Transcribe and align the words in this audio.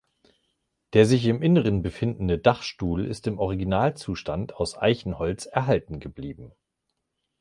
Der 0.93 1.05
sich 1.05 1.25
im 1.27 1.43
Inneren 1.43 1.83
befindende 1.83 2.39
Dachstuhl 2.39 3.05
ist 3.05 3.27
im 3.27 3.37
Originalzustand 3.37 4.55
aus 4.55 4.75
Eichenholz 4.75 5.45
erhalten 5.45 5.99
geblieben. 5.99 6.53